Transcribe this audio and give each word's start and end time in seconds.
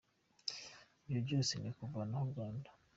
Ibyo 1.01 1.19
byose 1.25 1.51
ni 1.55 1.67
ukuvanaho 1.71 2.23
u 2.25 2.31
Rwanda. 2.33 2.69